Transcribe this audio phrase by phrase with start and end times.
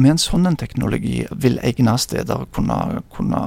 [0.00, 3.40] Og med en sånn en teknologi vil egne steder kunne, kunne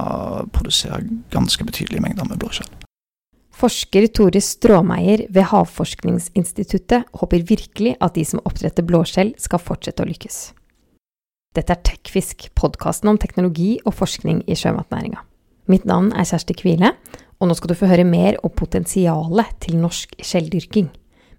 [0.54, 1.00] produsere
[1.34, 2.68] ganske betydelige mengder med blåskjell.
[3.58, 10.06] Forsker Tore Stråmeier ved Havforskningsinstituttet håper virkelig at de som oppdretter blåskjell, skal fortsette å
[10.06, 10.38] lykkes.
[11.58, 15.26] Dette er Tekfisk, podkasten om teknologi og forskning i sjømatnæringa.
[15.66, 16.92] Mitt navn er Kjersti Kvile,
[17.42, 20.86] og nå skal du få høre mer om potensialet til norsk skjelldyrking.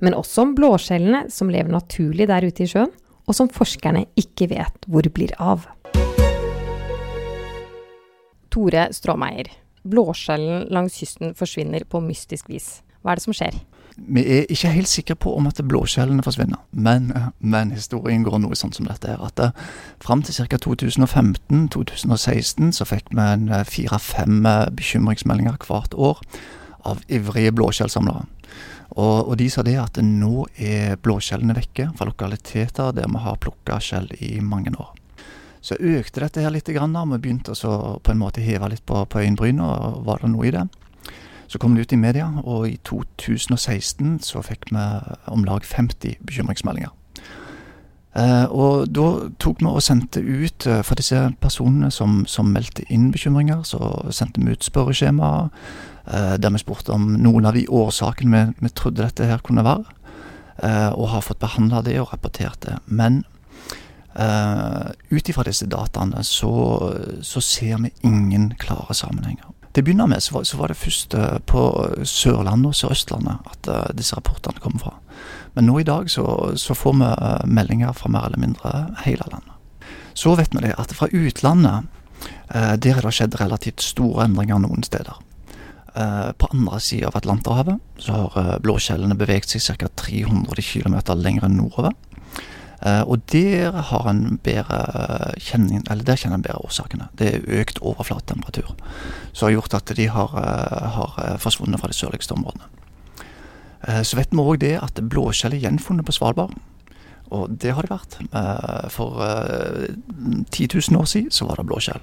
[0.03, 2.91] Men også om blåskjellene som lever naturlig der ute i sjøen,
[3.25, 5.67] og som forskerne ikke vet hvor blir av.
[8.53, 9.49] Tore Stråmeier.
[9.85, 12.79] Blåskjellen langs kysten forsvinner på mystisk vis.
[13.01, 13.57] Hva er det som skjer?
[13.95, 18.55] Vi er ikke helt sikre på om at blåskjellene forsvinner, men, men, historien går noe
[18.57, 19.07] sånn som dette.
[19.07, 19.51] her, at det,
[20.03, 20.57] Fram til ca.
[20.65, 26.19] 2015-2016 så fikk vi en uh, fire-fem uh, bekymringsmeldinger hvert år
[26.85, 28.27] av ivrige blåskjellsamlere.
[28.95, 33.41] Og, og, de sa det at nå er blåskjellene vekke fra lokaliteter der vi har
[33.41, 34.93] plukka skjell i mange år.
[35.65, 38.85] Så økte dette her litt, grann, og vi begynte å på en måte heve litt
[38.85, 40.67] på, på øyenbrynene, og var det noe i det.
[41.47, 44.85] Så kom det ut i media, og i 2016 så fikk vi
[45.33, 46.93] om lag 50 bekymringsmeldinger.
[48.15, 49.07] Eh, og da
[49.43, 53.79] tok vi og sendte ut eh, for disse personene som, som meldte inn bekymringer, så
[54.15, 55.73] sendte vi ut spørreskjema eh,
[56.05, 59.95] der vi spurte om noen av de årsakene vi, vi trodde dette her kunne være,
[60.61, 62.77] eh, og har fått behandla det og rapportert det.
[62.85, 63.23] Men
[64.19, 66.51] Uh, Ut ifra disse dataene så,
[67.21, 69.49] så, ser vi ingen klare sammenhenger.
[69.75, 71.63] Til å begynne med så var, så var det først uh, på
[72.07, 74.93] Sørlandet og Sør-Østlandet at uh, disse rapportene kom fra.
[75.57, 76.23] Men nå i dag så,
[76.55, 77.11] så får vi
[77.59, 78.71] meldinger fra mer eller mindre
[79.03, 79.91] hele landet.
[80.15, 81.91] Så vet vi det at fra utlandet,
[82.47, 85.19] der har det skjedd relativt store endringer noen steder.
[85.95, 89.87] På andre sida av Atlanterhavet så har blåskjellene beveget seg ca.
[89.95, 91.95] 300 km lenger nordover.
[92.85, 94.79] Uh, og der har en bedre
[95.41, 97.07] kjenning, eller der kjenner en bedre årsakene.
[97.17, 98.75] Det er økt overflatetemperatur
[99.31, 100.35] som har gjort at de har,
[100.95, 102.69] har eh, forsvunnet fra de sørligste områdene.
[104.07, 106.55] Så vet vi òg det at blåskjell er gjenfunnet på Svalbard.
[107.35, 108.15] Og det har det vært.
[108.89, 112.01] for 10 000 år siden så var det blåskjell.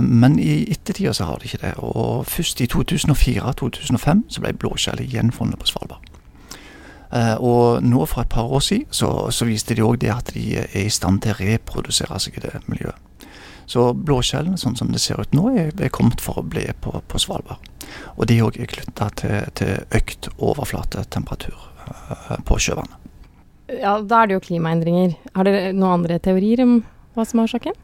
[0.00, 1.72] Men i ettertida så har det ikke det.
[1.84, 6.06] Og først i 2004-2005 så ble blåskjellet gjenfunnet på Svalbard.
[7.06, 10.32] Uh, og nå for et par år siden så, så viste de òg det at
[10.34, 12.98] de er i stand til å reprodusere seg i det miljøet.
[13.66, 16.92] Så blåskjellene, sånn som det ser ut nå, er, er kommet for å bli på,
[17.06, 17.62] på Svalbard.
[18.18, 23.02] Og de òg er knytta til, til, økt overflatetemperatur uh, på sjøvannet.
[23.80, 25.16] Ja, da er det jo klimaendringer.
[25.34, 26.78] Har dere noen andre teorier om
[27.16, 27.78] hva som er årsaken?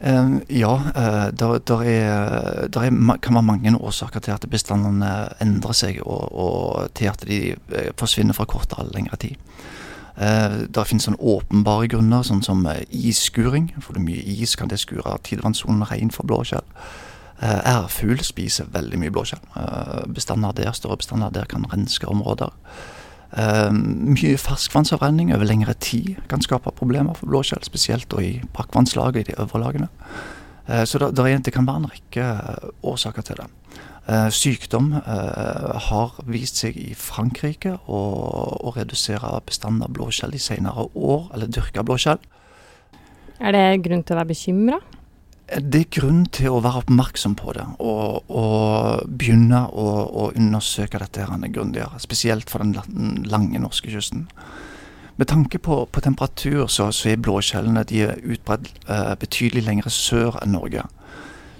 [0.00, 5.74] Ja, uh, der, der, er, der er, kan være mange årsaker til at bestandene endrer
[5.74, 9.34] seg, og, og til at de eh, forsvinner fra kortere eller lengre tid.
[10.74, 13.68] Det finnes sånn åpenbare grunner, sånn som isskuring.
[13.78, 16.64] Får du mye is, kan det skure tidevannssonen ren for blåskjell.
[17.38, 19.44] Ærfugl spiser veldig mye blåskjell.
[20.10, 22.50] Bestander der, større bestander der kan renske områder.
[23.28, 29.30] Uh, mye ferskvannsavrenning over lengre tid kan skape problemer for blåskjell, spesielt i brakkvannslaget i
[29.30, 29.88] de øvre lagene.
[30.68, 31.10] Uh, så det,
[31.44, 33.48] det, kan være en rekke uh, årsaker til det.
[34.32, 41.50] sykdom har vist seg i Frankrike å redusere bestanden av blåskjell i senere år, eller
[41.52, 42.22] dyrka blåskjell.
[43.38, 44.78] Er det grunn til å være bekymra?
[45.48, 51.00] Det er grunn til å være oppmerksom på det, og, og begynne å, å, undersøke
[51.00, 52.00] dette her grundigere.
[52.04, 54.26] Spesielt for den lange norske kysten.
[55.16, 60.52] Med tanke på, på temperatur, så, så, er blåskjellene utbredt eh, betydelig lenger sør enn
[60.52, 60.84] Norge.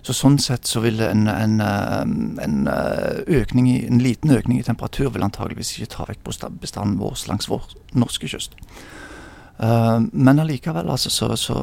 [0.05, 2.05] Så Sånn sett så vil en, en, eh,
[2.45, 6.23] en, eh, økning en liten økning i temperatur vil antageligvis ikke ta vekk
[6.61, 7.67] bestanden vår langs vår
[7.97, 8.55] norske kyst.
[9.59, 11.57] Uh, men allikevel altså, så, så,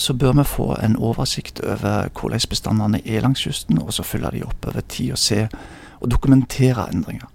[0.00, 4.30] så, bør vi få en oversikt over hvordan bestandene er langs kysten, og så følge
[4.38, 5.42] de opp over tid og se
[6.00, 7.28] og dokumentere endringer.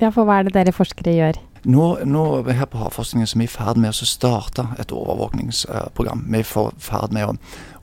[0.00, 1.38] Ja, For hva er det dere forskere gjør?
[1.62, 2.24] Nå, nå
[2.56, 6.22] her på Havforskningen så er vi i ferd med å starte et overvåkningsprogram.
[6.32, 7.34] Vi er i ferd med å,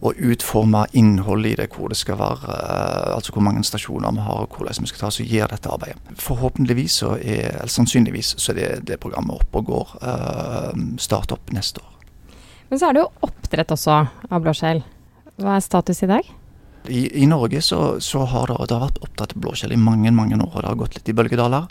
[0.02, 4.26] å, utforme innholdet i det, hvor det skal være, uh, altså hvor mange stasjoner vi
[4.26, 6.18] har, og hvordan vi skal ta oss og gjøre dette arbeidet.
[6.24, 9.94] Forhåpentligvis, så er, eller sannsynligvis, så er det, det programmet oppe og går.
[10.02, 11.94] Uh, start opp neste år.
[12.72, 14.82] Men så er det jo oppdrett også av blåskjell.
[15.38, 16.36] Hva er status i dag?
[16.90, 20.10] I, i Norge så, så, har det, det har vært oppdrett av blåskjell i mange
[20.16, 21.70] mange år, og det har gått litt i bølgedaler.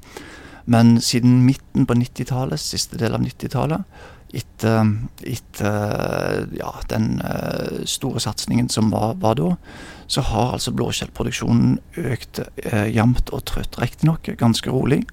[0.66, 3.86] Men siden midten på 90-tallet, siste del av 90-tallet,
[4.36, 4.88] etter,
[5.22, 9.52] etter ja, den uh, store satsingen som var, var, da,
[10.10, 13.78] så har altså blåskjellproduksjonen økt eh, jevnt og trøtt.
[13.80, 15.04] Riktignok ganske rolig.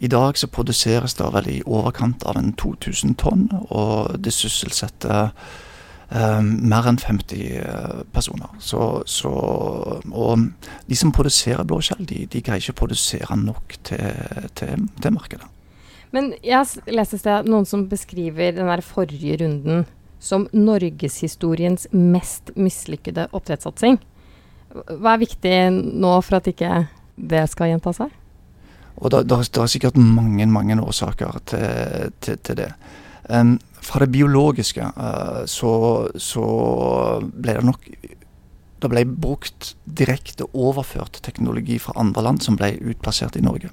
[0.00, 5.34] I dag så produseres det vel i overkant av en 2000 tonn, og det sysselsetter
[6.10, 8.50] mer enn 50 uh, personer.
[8.58, 9.30] Så, så,
[10.10, 10.44] og
[10.88, 15.46] de som produserer blåskjell, de, de, greier ikke å produsere nok til, til, til markedet.
[16.10, 19.84] Men jeg leste sted noen som beskriver den der forrige runden
[20.20, 24.00] som norgeshistoriens mest mislykkede oppdrettssatsing.
[24.70, 26.84] Hva er viktig nå for at ikke
[27.16, 28.12] det skal gjenta seg?
[29.00, 32.72] Og Det er sikkert mange mange årsaker til, til, til det.
[33.30, 35.72] Um, fra det biologiske uh, så,
[36.20, 36.46] så,
[37.20, 37.86] ble det nok
[38.80, 43.68] Det ble brukt direkte overført teknologi fra andre land som ble utplassert i Norge.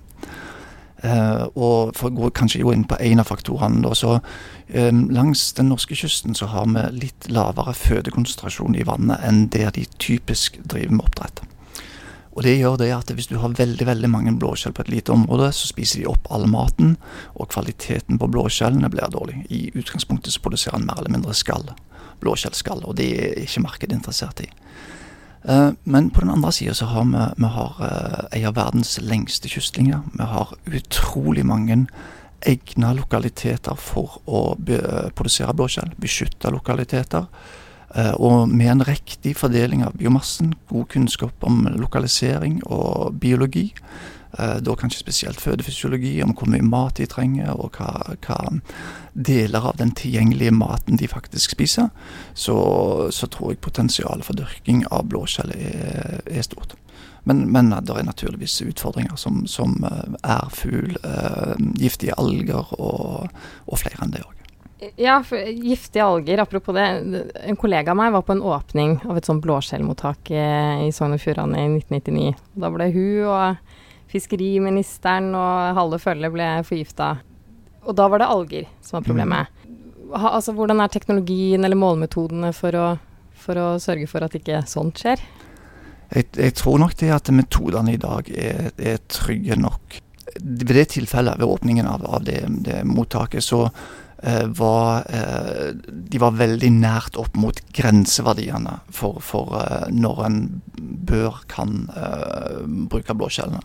[0.98, 5.04] Uh, og for å gå kanskje gå inn på en av faktorene, da, så um,
[5.13, 9.86] langs den norske kysten så har vi litt lavere fødekonsentrasjon i vannet enn der de
[10.01, 11.45] typisk driver med oppdrett.
[12.38, 15.10] Og Det gjør det at hvis du har veldig veldig mange blåskjell på et lite
[15.10, 16.94] område, så spiser de opp all maten,
[17.34, 19.39] og kvaliteten på blåskjellene blir dårlig.
[19.50, 21.72] I utgangspunktet så produserer en mer eller mindre skall,
[22.22, 24.51] blåskjellskall, og det er ikke markedet interessert i.
[25.50, 28.98] Uh, men på den andre sida så har vi, vi har, uh, en av verdens
[29.01, 30.06] lengste kystlinjer.
[30.13, 31.86] Vi har utrolig mange
[32.45, 34.42] egna lokaliteter for å
[35.18, 35.95] produsere blåskjell.
[35.98, 37.25] Beskytta lokaliteter.
[37.98, 43.72] Eh, og med en riktig fordeling av biomassen, god kunnskap om lokalisering og biologi,
[44.38, 48.38] eh, da kanskje spesielt fødefysiologi, om hvor mye mat de trenger, og hva, hva
[49.14, 51.90] deler av den tilgjengelige maten de faktisk spiser,
[52.34, 52.58] så,
[53.12, 56.78] så tror jeg potensialet for dyrking av blåskjell er, er, stort.
[57.26, 61.00] Men, men det er naturligvis utfordringer som, som eh, ærfugl,
[61.82, 63.32] giftige alger og,
[63.66, 64.37] og flere enn det òg.
[64.95, 66.38] Ja, giftige alger.
[66.38, 66.85] Apropos det.
[67.44, 71.15] En kollega av meg var på en åpning av et sånt blåskjellmottak eh, i Sogn
[71.15, 72.35] og Fjordane i 1999.
[72.62, 77.15] Da ble hun og fiskeriministeren og halve følget ble forgifta.
[77.88, 79.57] Og da var det alger som var problemet.
[79.65, 79.75] Mm.
[80.13, 82.88] Ha, altså, hvordan er teknologien eller målmetodene for å,
[83.35, 85.24] for å sørge for at ikke sånt skjer?
[86.13, 90.03] Jeg, jeg tror nok det at metodene i dag er, er trygge nok.
[90.38, 93.65] Ved det tilfellet, ved åpningen av, av det, det mottaket, så
[94.58, 100.42] var eh, De var veldig nært opp mot grenseverdiene for, for eh, når en
[101.08, 101.88] bør, kan
[102.90, 103.62] bruke blåskjellene.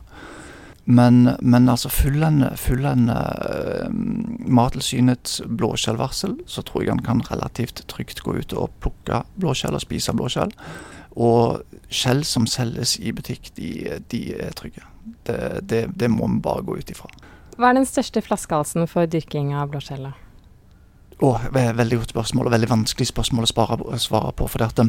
[0.84, 7.84] Men, men, altså følger en, følger en Mattilsynets blåskjellvarsel, så tror jeg en kan relativt
[7.90, 10.50] trygt gå ut og plukke blåskjell og spise blåskjell.
[11.12, 11.62] Og
[11.93, 14.82] skjell som selges i butikk, de, de er trygge.
[15.26, 15.38] Det,
[15.70, 17.10] det, det, må vi bare gå ut ifra.
[17.58, 20.21] Hva er den største flaskehalsen for dyrking av blåskjellet?
[21.22, 24.48] Å, veldig godt spørsmål, og veldig vanskelig spørsmål å svare, svare på.
[24.50, 24.88] for dette.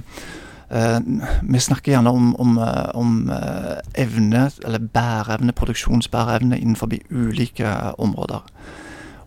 [0.73, 0.97] Uh,
[1.45, 7.69] vi snakker gjerne om, om, eh, om uh, evne, eller bæreevne, produksjonsbæreevne innenfor ulike
[8.01, 8.41] områder.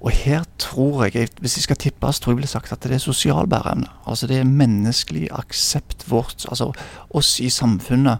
[0.00, 2.98] Og her tror jeg, hvis jeg skal tippe, så tror jeg blir sagt at det
[2.98, 3.86] er sosial bæreevne.
[4.06, 6.72] Altså det er menneskelig aksept vårt, altså
[7.10, 8.18] oss i samfunnet.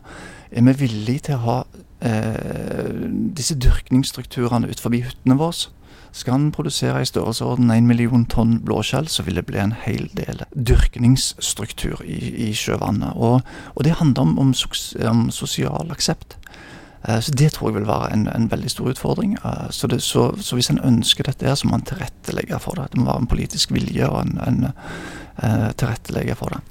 [0.52, 3.02] Er vi villige til å ha uh,
[3.34, 5.74] disse dyrkningsstrukturene utenfor hyttene våre?
[6.16, 10.06] Skal han produsere i størrelsesorden 1 million tonn blåskjell, så vil det bli en hel
[10.16, 12.16] del dyrkningsstruktur i,
[12.46, 13.12] i sjøvannet.
[13.20, 13.42] Og,
[13.74, 14.54] og, det handler om, om,
[15.10, 16.38] om sosial aksept.
[17.04, 19.36] Uh, så Det tror jeg vil være en, en veldig stor utfordring.
[19.44, 22.88] Uh, så, det, så, så, hvis en ønsker dette, så må en tilrettelegge for det.
[22.94, 26.64] Det må være en politisk vilje og en, en uh, tilrettelegge for det.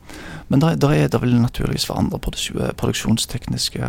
[0.50, 2.19] Men det vil det naturligvis være andre
[2.77, 3.88] produksjonstekniske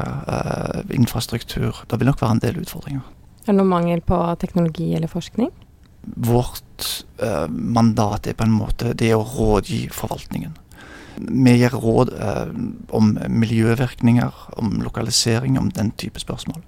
[0.91, 1.85] infrastruktur.
[1.91, 3.05] Det vil nok være en del utfordringer.
[3.47, 5.53] Er det noe mangel på teknologi eller forskning?
[6.27, 10.57] Vårt eh, mandat er på en måte det å rådgi forvaltningen.
[11.17, 12.51] Vi gir råd eh,
[12.91, 16.61] om miljøvirkninger, om lokalisering, om den type spørsmål.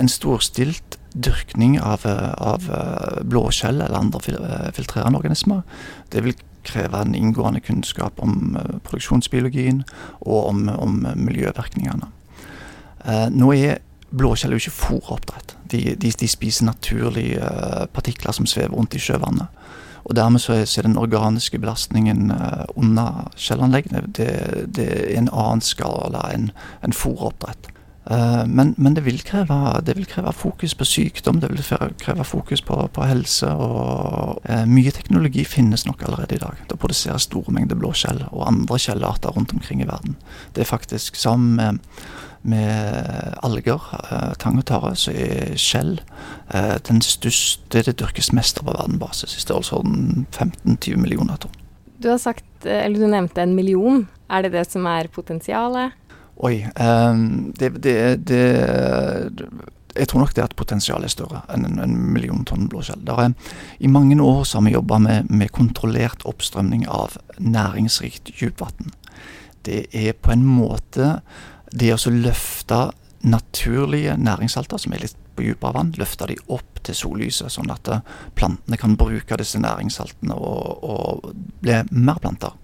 [0.00, 5.60] En storstilt dyrkning av, av eh, blåskjell eller andre eh, filtrerende organismer,
[6.08, 9.84] det vil kreve en inngående kunnskap om eh, produksjonsbiologien
[10.24, 12.08] og om, om miljøvirkningene.
[13.04, 15.56] Eh, nå er blåskjell er jo ikke fòroppdrett.
[15.72, 19.60] De, de, de, spiser naturlige uh, partikler som svever rundt i sjøvannet.
[20.02, 24.32] Og dermed så er, så er den organiske belastningen uh, under skjellanleggene det,
[24.66, 26.50] det, er en annen skala enn
[26.82, 27.70] en fòroppdrett.
[28.10, 31.62] Uh, men, men det, vil kreve, det, vil kreve, fokus på sykdom, det vil
[32.02, 33.48] kreve fokus på, på helse.
[33.48, 36.66] og Mye teknologi finnes nok allerede i dag.
[36.68, 40.18] Det produseres store mengder blåskjell og andre skjellarter rundt omkring i verden.
[40.52, 41.80] Det er faktisk sammen
[42.42, 45.96] med alger, eh, tang og tare, så er skjell
[46.52, 51.58] eh, den største det dyrkes mest på verdensbasis, i størrelsesorden 15-20 millioner tonn.
[52.02, 54.06] Du har sagt, eh, eller du nevnte en million.
[54.30, 55.94] Er det det som er potensialet?
[56.42, 56.64] Oi.
[57.60, 57.94] Det, det,
[58.26, 58.44] det,
[59.94, 63.04] jeg tror nok det at potensialet er større enn en, million tonn blåskjell.
[63.78, 68.94] I mange år så har vi jobba med, med, kontrollert oppstrømning av næringsrikt dypvann.
[69.62, 71.20] Det er på en måte
[71.72, 72.80] det å løfte
[73.22, 77.88] naturlige næringssalter som er litt på dypere vann, løfte de opp til sollyset, sånn at
[77.88, 78.02] eh,
[78.36, 81.30] plantene kan bruke disse næringssaltene og, og
[81.62, 82.56] bli mer planter.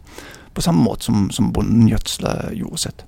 [0.55, 3.05] På samme måte som, som bonden gjødsler jordet sitt.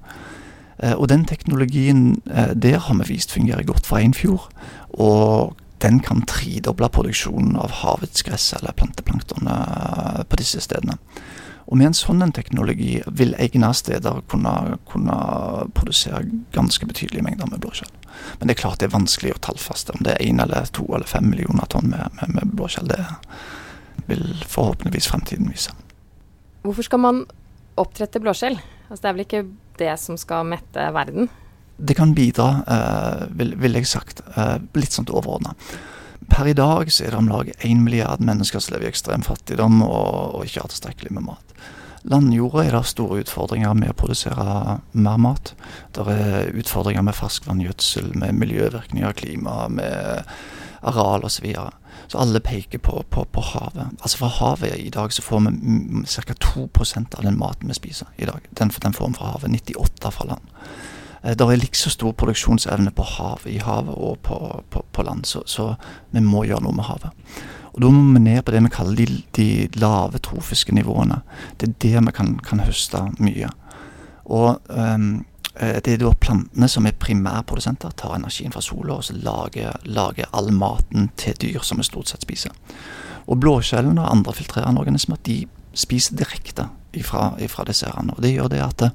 [0.83, 4.49] Eh, og den teknologien eh, der har vi vist fungerer godt fra Einfjord.
[4.91, 10.99] Og den kan tredoble produksjonen av havets gress eller planteplankton eh, på disse stedene.
[11.71, 15.17] Og med en sånn teknologi vil egne steder kunne, kunne,
[15.79, 16.25] produsere
[16.55, 17.93] ganske betydelige mengder med blåskjell.
[18.41, 20.89] Men det er klart det er vanskelig å tallfaste om det er én eller to
[20.91, 22.91] eller fem millioner tonn med, med, med blåskjell.
[22.91, 23.05] Det
[24.11, 25.77] vil forhåpentligvis fremtiden vise.
[26.67, 27.23] Hvorfor skal man
[27.81, 28.59] oppdrette blåskjell?
[28.89, 29.45] Altså, det er vel ikke
[29.81, 31.31] det som skal mette verden?
[31.81, 35.55] Det kan bidra, eh, vil, vil, jeg sagt, eh, litt sånn overordna.
[36.29, 39.25] Per i dag så er det om lag én milliard mennesker som lever i ekstrem
[39.25, 41.55] fattigdom og, og ikke har tilstrekkelig med mat.
[42.09, 45.53] Landjorda er det store utfordringer med å produsere mer mat.
[45.93, 50.25] Det er utfordringer med ferskvanngjødsel, med miljøvirkninger, klima, med
[50.81, 51.37] areal osv.
[51.37, 51.73] Så, videre.
[52.09, 53.93] så alle peker på, på, på, havet.
[54.01, 56.39] Altså Fra havet i dag så får vi ca.
[56.55, 58.49] 2% av den maten vi spiser i dag.
[58.51, 59.53] Den, den får vi fra havet.
[59.53, 60.57] 98 fra land.
[61.23, 64.39] Eh, det er likså stor produksjonsevne på hav, i havet og på,
[64.71, 65.75] på, på land, så, så,
[66.11, 67.11] vi må gjøre noe med havet.
[67.71, 69.49] Og Da må vi ned på det vi kaller de, de
[69.79, 71.21] lave trofiske nivåene.
[71.61, 73.51] Det er der vi kan, kan høste mye.
[74.25, 75.25] Og um,
[75.61, 80.31] det er da plantene som er primærprodusenter, tar energien fra sola og så lager, lager,
[80.33, 82.55] all maten til dyr som vi stort sett spiser.
[83.27, 87.91] Og blåskjellene og andre filtrerende organismer de spiser direkte ifra, ifra disse.
[87.91, 88.87] Og det gjør det at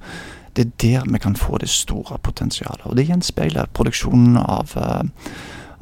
[0.55, 2.85] det, er der vi kan få det store potensialet.
[2.85, 4.75] Og det gjenspeiler produksjonen av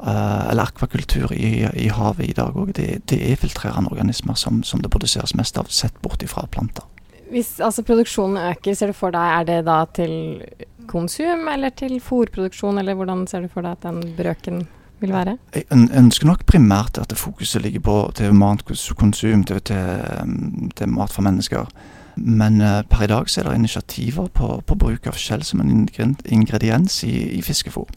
[0.04, 2.74] Uh, eller akvakultur i, i, havet i dag òg.
[2.76, 6.84] Det, det, er filtrerende organismer som, som, det produseres mest av, sett bort ifra planter.
[7.32, 10.42] Hvis altså, produksjonen øker, ser du for deg, er det da til
[10.90, 14.66] konsum eller til fôrproduksjon, eller hvordan ser du for deg at den brøken
[15.00, 15.38] vil være?
[15.56, 21.24] Jeg ønsker nok primært at fokuset ligger på til matkonsum, til, til, til mat for
[21.24, 21.70] mennesker.
[22.16, 25.60] Men uh, per i dag så er det initiativer på, på bruk av skjell som
[25.60, 25.86] en
[26.24, 27.90] ingrediens i, i fiskefôr.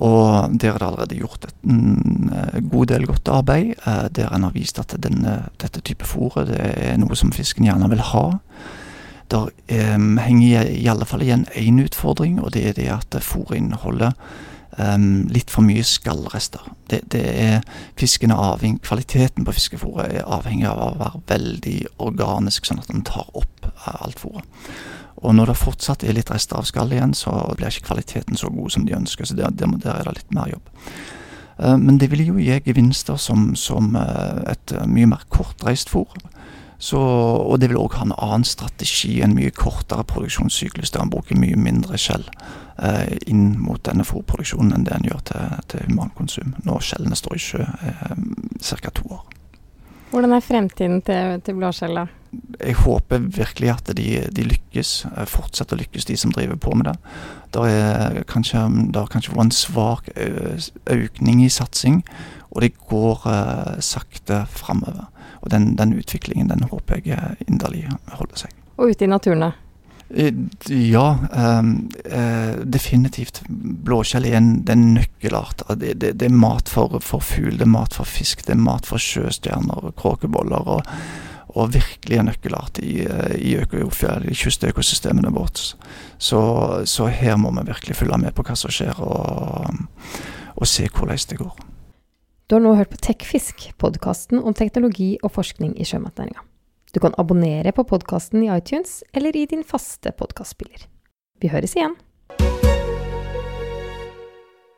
[0.00, 4.46] Og der er det allerede gjort en eh, god del godt arbeid, eh, der en
[4.48, 8.24] har vist at denne, dette type fôret er noe som fisken gjerne vil ha.
[9.30, 9.50] Der
[9.94, 14.16] um, henger i alle fall igjen én utfordring, og det er det at fôret inneholder
[14.78, 16.62] um, litt for mye skallrester.
[16.90, 17.60] Det, det er
[17.98, 23.04] fisken avhengig, Kvaliteten på fiskefôret er avhengig av å være veldig organisk, sånn at den
[23.06, 24.46] tar opp alt fôret.
[25.20, 28.48] Og når det fortsatt er litt rester av skall igjen, så blir ikke kvaliteten så
[28.52, 29.28] god som de ønsker.
[29.28, 30.70] Så der, der, er det litt mer jobb.
[31.60, 36.08] Uh, men det vil jo gi gevinster som, som uh, et mye mer kortreist fôr.
[36.80, 41.10] Så, og det vil òg ha en annen strategi, en mye kortere produksjonssyklus, der en
[41.12, 42.24] bruker mye mindre skjell
[42.80, 47.36] eh, inn mot denne fôrproduksjonen enn det en gjør til, til humankonsum når skjellene står
[47.36, 48.14] i sjø eh,
[48.64, 48.94] ca.
[48.96, 49.26] to år.
[50.10, 52.06] Hvordan er fremtiden til, til blåskjell, da?
[52.60, 56.74] Jeg håper virkelig at de, de, lykkes, eh, fortsetter å lykkes, de som driver på
[56.78, 56.96] med det.
[57.50, 58.60] Det har kanskje,
[59.10, 60.10] kanskje vært en svak
[60.90, 62.04] økning i satsing,
[62.50, 65.08] og det går uh, sakte framover.
[65.40, 67.86] Og den, den, utviklingen den håper jeg inderlig
[68.18, 68.54] holder seg.
[68.76, 69.52] Og ute i naturen, da?
[70.10, 73.42] Ja, uh, definitivt.
[73.48, 75.66] Blåskjell er en, det er en nøkkelart.
[75.78, 78.62] Det, det, det, er mat for, for fugl, det er mat for fisk, det er
[78.62, 80.70] mat for sjøstjerner, kråkeboller.
[80.78, 80.94] og
[81.54, 85.64] og virkelig en nøkkelart i, eh, i, i kystøkosystemene våre.
[86.18, 86.40] Så,
[86.84, 89.70] så, her må vi virkelig følge med på hva som skjer, og,
[90.56, 91.66] og se hvordan det går.
[92.50, 96.42] Du har nå hørt på Tekfisk, podkasten om teknologi og forskning i sjømatnæringa.
[96.90, 100.88] Du kan abonnere på podkasten i iTunes eller i din faste podkastspiller.
[101.40, 101.94] Vi høres igjen.